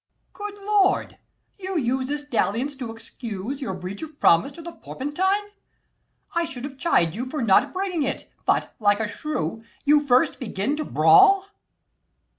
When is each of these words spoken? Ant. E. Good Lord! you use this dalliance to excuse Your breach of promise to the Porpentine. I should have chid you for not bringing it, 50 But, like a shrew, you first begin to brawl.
Ant. 0.03 0.09
E. 0.29 0.33
Good 0.33 0.63
Lord! 0.65 1.17
you 1.59 1.77
use 1.77 2.07
this 2.07 2.23
dalliance 2.23 2.75
to 2.77 2.89
excuse 2.91 3.61
Your 3.61 3.75
breach 3.75 4.01
of 4.01 4.19
promise 4.19 4.51
to 4.53 4.63
the 4.63 4.71
Porpentine. 4.71 5.51
I 6.33 6.43
should 6.43 6.63
have 6.63 6.79
chid 6.79 7.15
you 7.15 7.27
for 7.27 7.43
not 7.43 7.71
bringing 7.71 8.01
it, 8.01 8.21
50 8.21 8.31
But, 8.47 8.75
like 8.79 8.99
a 8.99 9.07
shrew, 9.07 9.61
you 9.85 9.99
first 9.99 10.39
begin 10.39 10.75
to 10.77 10.83
brawl. 10.85 11.45